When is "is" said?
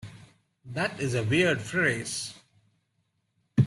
0.99-1.13